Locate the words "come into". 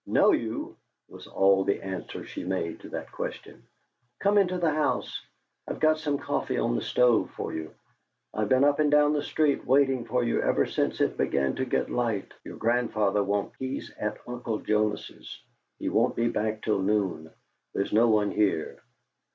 4.19-4.57